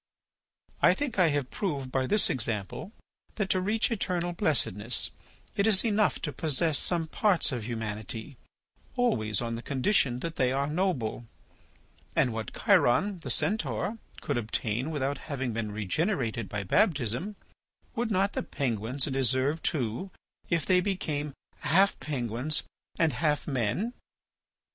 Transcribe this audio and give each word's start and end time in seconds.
"I 0.81 0.95
think 0.95 1.19
I 1.19 1.27
have 1.27 1.51
proved 1.51 1.91
by 1.91 2.07
this 2.07 2.27
example 2.27 2.91
that, 3.35 3.51
to 3.51 3.61
reach 3.61 3.91
eternal 3.91 4.33
blessedness, 4.33 5.11
it 5.55 5.67
is 5.67 5.85
enough 5.85 6.19
to 6.23 6.33
possess 6.33 6.79
some 6.79 7.05
parts 7.05 7.51
of 7.51 7.65
humanity, 7.65 8.35
always 8.95 9.43
on 9.43 9.53
the 9.53 9.61
condition 9.61 10.21
that 10.21 10.37
they 10.37 10.51
are 10.51 10.65
noble. 10.65 11.27
And 12.15 12.33
what 12.33 12.51
Chiron, 12.65 13.19
the 13.19 13.29
Centaur, 13.29 13.99
could 14.21 14.39
obtain 14.39 14.89
without 14.89 15.19
having 15.29 15.53
been 15.53 15.71
regenerated 15.71 16.49
by 16.49 16.63
baptism, 16.63 17.35
would 17.93 18.09
not 18.09 18.33
the 18.33 18.41
penguins 18.41 19.05
deserve 19.05 19.61
too, 19.61 20.09
if 20.49 20.65
they 20.65 20.79
became 20.81 21.35
half 21.59 21.99
penguins 21.99 22.63
and 22.97 23.13
half 23.13 23.47
men? 23.47 23.93